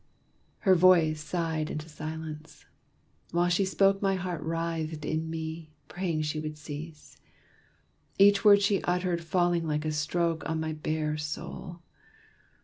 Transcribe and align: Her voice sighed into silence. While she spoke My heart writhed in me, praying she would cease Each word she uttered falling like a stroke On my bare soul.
Her 0.61 0.73
voice 0.73 1.21
sighed 1.21 1.69
into 1.69 1.87
silence. 1.87 2.65
While 3.29 3.49
she 3.49 3.65
spoke 3.65 4.01
My 4.01 4.15
heart 4.15 4.41
writhed 4.41 5.05
in 5.05 5.29
me, 5.29 5.69
praying 5.89 6.23
she 6.23 6.39
would 6.39 6.57
cease 6.57 7.17
Each 8.17 8.43
word 8.43 8.63
she 8.63 8.81
uttered 8.81 9.23
falling 9.23 9.67
like 9.67 9.85
a 9.85 9.91
stroke 9.91 10.41
On 10.49 10.59
my 10.59 10.73
bare 10.73 11.17
soul. 11.17 11.83